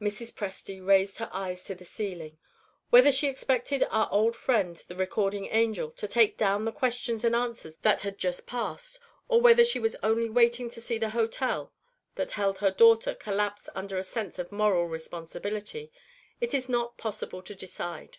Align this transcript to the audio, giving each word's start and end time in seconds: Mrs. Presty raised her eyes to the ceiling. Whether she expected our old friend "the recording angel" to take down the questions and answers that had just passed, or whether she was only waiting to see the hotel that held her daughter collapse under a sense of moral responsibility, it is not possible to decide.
Mrs. 0.00 0.32
Presty 0.32 0.82
raised 0.82 1.18
her 1.18 1.28
eyes 1.34 1.62
to 1.64 1.74
the 1.74 1.84
ceiling. 1.84 2.38
Whether 2.88 3.12
she 3.12 3.28
expected 3.28 3.86
our 3.90 4.08
old 4.10 4.34
friend 4.34 4.82
"the 4.88 4.96
recording 4.96 5.48
angel" 5.50 5.90
to 5.90 6.08
take 6.08 6.38
down 6.38 6.64
the 6.64 6.72
questions 6.72 7.24
and 7.24 7.36
answers 7.36 7.76
that 7.82 8.00
had 8.00 8.16
just 8.16 8.46
passed, 8.46 8.98
or 9.28 9.38
whether 9.38 9.64
she 9.66 9.78
was 9.78 9.94
only 10.02 10.30
waiting 10.30 10.70
to 10.70 10.80
see 10.80 10.96
the 10.96 11.10
hotel 11.10 11.74
that 12.14 12.30
held 12.30 12.60
her 12.60 12.70
daughter 12.70 13.14
collapse 13.14 13.68
under 13.74 13.98
a 13.98 14.02
sense 14.02 14.38
of 14.38 14.50
moral 14.50 14.86
responsibility, 14.86 15.92
it 16.40 16.54
is 16.54 16.70
not 16.70 16.96
possible 16.96 17.42
to 17.42 17.54
decide. 17.54 18.16